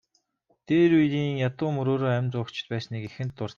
[0.67, 3.49] Дээр үеийн ядуу мөрөөрөө амь зуугчид байсныг эхэнд дурдсан.